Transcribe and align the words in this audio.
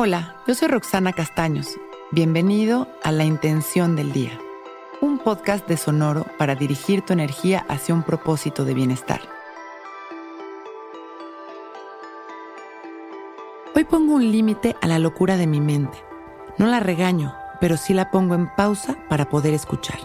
Hola, 0.00 0.36
yo 0.46 0.54
soy 0.54 0.68
Roxana 0.68 1.12
Castaños. 1.12 1.76
Bienvenido 2.12 2.86
a 3.02 3.10
La 3.10 3.24
Intención 3.24 3.96
del 3.96 4.12
Día, 4.12 4.38
un 5.00 5.18
podcast 5.18 5.66
de 5.66 5.76
Sonoro 5.76 6.24
para 6.38 6.54
dirigir 6.54 7.02
tu 7.02 7.14
energía 7.14 7.66
hacia 7.68 7.96
un 7.96 8.04
propósito 8.04 8.64
de 8.64 8.74
bienestar. 8.74 9.20
Hoy 13.74 13.82
pongo 13.82 14.14
un 14.14 14.30
límite 14.30 14.76
a 14.80 14.86
la 14.86 15.00
locura 15.00 15.36
de 15.36 15.48
mi 15.48 15.60
mente. 15.60 15.98
No 16.58 16.68
la 16.68 16.78
regaño, 16.78 17.34
pero 17.60 17.76
sí 17.76 17.92
la 17.92 18.12
pongo 18.12 18.36
en 18.36 18.54
pausa 18.54 18.96
para 19.08 19.28
poder 19.28 19.52
escuchar. 19.52 19.98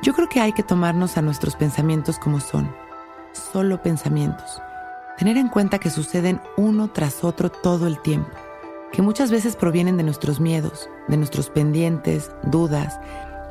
Yo 0.00 0.14
creo 0.14 0.30
que 0.30 0.40
hay 0.40 0.54
que 0.54 0.62
tomarnos 0.62 1.18
a 1.18 1.22
nuestros 1.22 1.54
pensamientos 1.54 2.18
como 2.18 2.40
son, 2.40 2.74
solo 3.34 3.82
pensamientos 3.82 4.62
Tener 5.22 5.36
en 5.36 5.46
cuenta 5.46 5.78
que 5.78 5.88
suceden 5.88 6.40
uno 6.56 6.90
tras 6.90 7.22
otro 7.22 7.48
todo 7.48 7.86
el 7.86 8.00
tiempo, 8.00 8.32
que 8.90 9.02
muchas 9.02 9.30
veces 9.30 9.54
provienen 9.54 9.96
de 9.96 10.02
nuestros 10.02 10.40
miedos, 10.40 10.90
de 11.06 11.16
nuestros 11.16 11.48
pendientes, 11.48 12.32
dudas, 12.42 12.98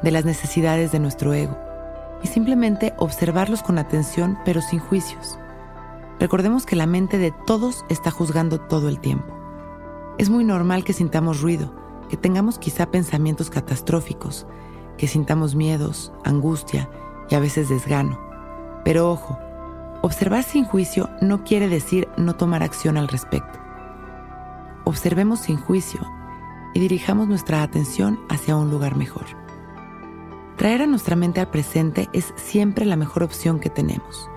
de 0.04 0.12
las 0.12 0.26
necesidades 0.26 0.92
de 0.92 1.00
nuestro 1.00 1.34
ego, 1.34 1.58
y 2.24 2.28
simplemente 2.28 2.94
observarlos 2.98 3.64
con 3.64 3.78
atención 3.78 4.38
pero 4.44 4.62
sin 4.62 4.80
juicios. 4.82 5.40
Recordemos 6.20 6.66
que 6.66 6.76
la 6.76 6.88
mente 6.88 7.18
de 7.18 7.34
todos 7.48 7.86
está 7.88 8.12
juzgando 8.12 8.60
todo 8.60 8.90
el 8.90 9.00
tiempo. 9.00 9.34
Es 10.18 10.30
muy 10.30 10.44
normal 10.44 10.84
que 10.84 10.92
sintamos 10.92 11.40
ruido, 11.40 11.74
que 12.10 12.18
tengamos 12.18 12.60
quizá 12.60 12.92
pensamientos 12.92 13.50
catastróficos, 13.50 14.46
que 14.98 15.08
sintamos 15.08 15.56
miedos, 15.56 16.12
angustia 16.26 16.90
y 17.30 17.36
a 17.36 17.40
veces 17.40 17.70
desgano. 17.70 18.20
Pero 18.84 19.10
ojo, 19.10 19.40
Observar 20.04 20.44
sin 20.44 20.66
juicio 20.66 21.12
no 21.22 21.44
quiere 21.44 21.70
decir 21.70 22.10
no 22.18 22.36
tomar 22.36 22.64
acción 22.64 22.98
al 22.98 23.08
respecto. 23.08 23.60
Observemos 24.84 25.42
sin 25.42 25.58
juicio 25.58 26.02
y 26.74 26.80
dirijamos 26.80 27.28
nuestra 27.28 27.62
atención 27.62 28.20
hacia 28.28 28.56
un 28.56 28.72
lugar 28.72 28.96
mejor. 28.96 29.26
Traer 30.58 30.82
a 30.82 30.88
nuestra 30.88 31.16
mente 31.16 31.40
al 31.40 31.52
presente 31.52 32.10
es 32.14 32.34
siempre 32.36 32.86
la 32.86 32.96
mejor 32.96 33.22
opción 33.22 33.60
que 33.60 33.70
tenemos. 33.70 34.28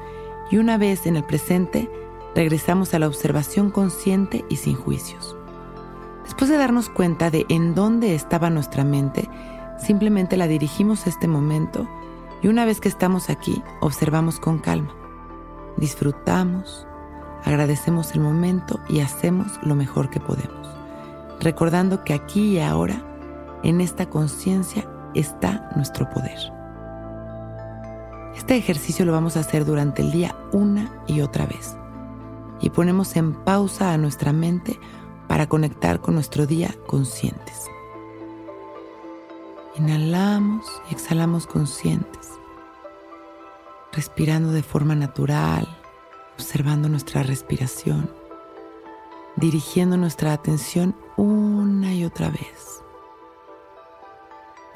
Y 0.51 0.59
una 0.59 0.77
vez 0.77 1.06
en 1.06 1.17
el 1.17 1.25
presente, 1.25 1.91
regresamos 2.34 2.93
a 2.93 2.99
la 2.99 3.09
observación 3.09 3.71
consciente 3.71 4.45
y 4.51 4.56
sin 4.56 4.75
juicios. 4.75 5.34
Después 6.25 6.51
de 6.51 6.59
darnos 6.59 6.91
cuenta 6.91 7.31
de 7.31 7.47
en 7.49 7.75
dónde 7.75 8.15
estaba 8.15 8.51
nuestra 8.51 8.84
mente, 8.84 9.31
simplemente 9.78 10.37
la 10.37 10.47
dirigimos 10.47 11.06
a 11.06 11.11
este 11.11 11.27
momento 11.27 11.89
y 12.43 12.49
una 12.49 12.67
vez 12.67 12.81
que 12.81 12.89
estamos 12.89 13.31
aquí, 13.31 13.62
observamos 13.81 14.39
con 14.39 14.59
calma 14.59 14.95
disfrutamos, 15.77 16.86
agradecemos 17.44 18.14
el 18.14 18.20
momento 18.20 18.80
y 18.89 19.00
hacemos 19.00 19.58
lo 19.62 19.75
mejor 19.75 20.11
que 20.11 20.20
podemos, 20.20 20.69
recordando 21.41 22.05
que 22.05 22.14
aquí 22.14 22.56
y 22.56 22.61
ahora, 22.61 23.03
en 23.62 23.81
esta 23.81 24.08
conciencia, 24.08 24.89
está 25.14 25.70
nuestro 25.77 26.08
poder. 26.11 26.39
Este 28.36 28.56
ejercicio 28.56 29.05
lo 29.05 29.12
vamos 29.12 29.36
a 29.36 29.41
hacer 29.41 29.64
durante 29.64 30.03
el 30.03 30.11
día 30.11 30.34
una 30.53 30.91
y 31.06 31.20
otra 31.20 31.47
vez 31.47 31.77
y 32.61 32.70
ponemos 32.70 33.16
en 33.16 33.34
pausa 33.34 33.92
a 33.92 33.98
nuestra 33.98 34.33
mente 34.33 34.78
para 35.28 35.48
conectar 35.48 36.00
con 36.00 36.14
nuestro 36.14 36.47
día 36.47 36.75
conscientes. 36.86 37.66
Inhalamos 39.77 40.66
y 40.91 40.94
exhalamos 40.94 41.47
conscientes 41.47 42.34
respirando 43.95 44.50
de 44.50 44.62
forma 44.62 44.95
natural, 44.95 45.69
observando 46.34 46.89
nuestra 46.89 47.23
respiración, 47.23 48.11
dirigiendo 49.37 49.97
nuestra 49.97 50.33
atención 50.33 50.97
una 51.16 51.94
y 51.94 52.05
otra 52.05 52.28
vez. 52.28 52.82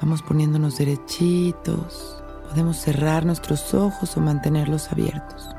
Vamos 0.01 0.21
poniéndonos 0.21 0.77
derechitos, 0.77 2.23
podemos 2.47 2.77
cerrar 2.77 3.25
nuestros 3.25 3.73
ojos 3.73 4.15
o 4.15 4.21
mantenerlos 4.21 4.91
abiertos. 4.91 5.49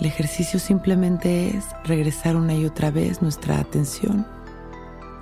El 0.00 0.06
ejercicio 0.06 0.58
simplemente 0.58 1.56
es 1.56 1.64
regresar 1.84 2.34
una 2.34 2.54
y 2.54 2.64
otra 2.64 2.90
vez 2.90 3.22
nuestra 3.22 3.58
atención 3.58 4.26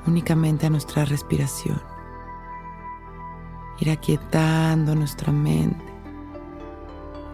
únicamente 0.06 0.66
a 0.66 0.70
nuestra 0.70 1.04
respiración. 1.04 1.82
Ir 3.80 3.90
aquietando 3.90 4.94
nuestra 4.94 5.32
mente 5.32 5.87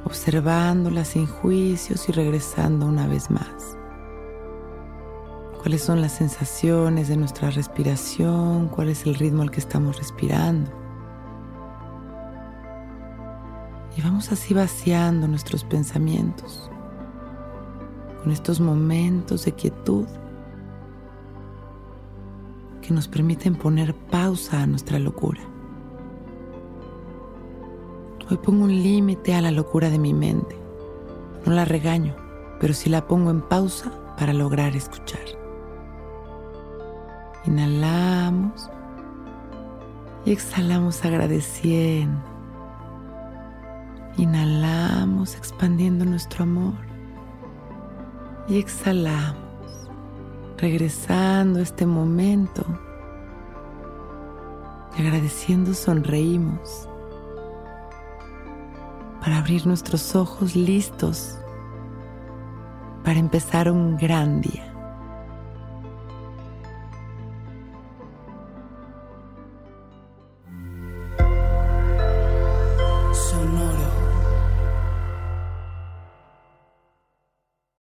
observándola 0.04 1.04
sin 1.04 1.26
juicios 1.26 2.08
y 2.08 2.12
regresando 2.12 2.86
una 2.86 3.06
vez 3.06 3.30
más. 3.30 3.76
¿Cuáles 5.58 5.82
son 5.82 6.02
las 6.02 6.12
sensaciones 6.12 7.08
de 7.08 7.16
nuestra 7.16 7.50
respiración? 7.50 8.68
¿Cuál 8.68 8.90
es 8.90 9.06
el 9.06 9.14
ritmo 9.14 9.42
al 9.42 9.50
que 9.50 9.60
estamos 9.60 9.96
respirando? 9.96 10.70
Y 13.96 14.02
vamos 14.02 14.30
así 14.30 14.52
vaciando 14.52 15.26
nuestros 15.26 15.64
pensamientos 15.64 16.70
con 18.22 18.32
estos 18.32 18.60
momentos 18.60 19.44
de 19.44 19.52
quietud 19.52 20.06
que 22.82 22.92
nos 22.92 23.08
permiten 23.08 23.54
poner 23.54 23.94
pausa 23.94 24.62
a 24.62 24.66
nuestra 24.66 24.98
locura. 24.98 25.53
Hoy 28.30 28.38
pongo 28.38 28.64
un 28.64 28.82
límite 28.82 29.34
a 29.34 29.42
la 29.42 29.50
locura 29.50 29.90
de 29.90 29.98
mi 29.98 30.14
mente. 30.14 30.56
No 31.44 31.52
la 31.52 31.66
regaño, 31.66 32.16
pero 32.58 32.72
sí 32.72 32.88
la 32.88 33.06
pongo 33.06 33.30
en 33.30 33.42
pausa 33.42 33.92
para 34.16 34.32
lograr 34.32 34.74
escuchar. 34.74 35.20
Inhalamos 37.44 38.70
y 40.24 40.32
exhalamos 40.32 41.04
agradeciendo. 41.04 42.18
Inhalamos 44.16 45.34
expandiendo 45.34 46.06
nuestro 46.06 46.44
amor 46.44 46.74
y 48.48 48.58
exhalamos 48.58 49.36
regresando 50.56 51.58
a 51.58 51.62
este 51.62 51.84
momento. 51.84 52.64
Agradeciendo 54.96 55.74
sonreímos 55.74 56.88
para 59.24 59.38
abrir 59.38 59.66
nuestros 59.66 60.14
ojos 60.14 60.54
listos 60.54 61.38
para 63.04 63.18
empezar 63.18 63.70
un 63.70 63.96
gran 63.96 64.42
día. 64.42 64.73